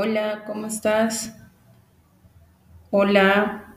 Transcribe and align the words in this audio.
Hola, 0.00 0.44
¿cómo 0.46 0.68
estás? 0.68 1.34
Hola, 2.92 3.67